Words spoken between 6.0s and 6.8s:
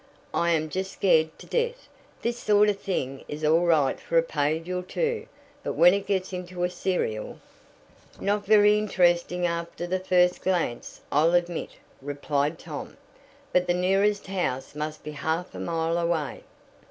gets into a